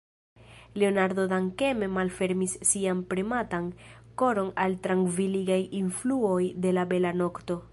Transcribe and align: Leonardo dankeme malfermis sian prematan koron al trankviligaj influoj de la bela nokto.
Leonardo 0.83 1.25
dankeme 1.33 1.89
malfermis 1.97 2.55
sian 2.69 3.03
prematan 3.11 3.67
koron 4.23 4.49
al 4.67 4.79
trankviligaj 4.87 5.59
influoj 5.83 6.41
de 6.65 6.73
la 6.81 6.87
bela 6.95 7.13
nokto. 7.23 7.63